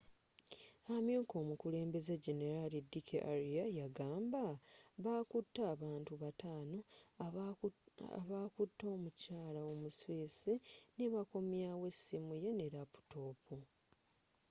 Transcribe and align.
amyuka 0.95 1.33
omukebezi 1.41 2.13
generaali 2.25 2.77
d 2.89 2.91
k 3.07 3.09
arya 3.33 3.65
yagamba 3.79 4.43
bakute 5.03 5.61
abantu 5.73 6.11
bataano 6.23 6.79
abakute 8.19 8.85
omukyala 8.95 9.59
omu 9.71 9.87
swiss 9.97 10.39
nebakomyawo 10.97 11.83
essimu 11.91 12.33
ye 12.43 12.51
ne 12.57 12.67
laputoopu 12.75 13.55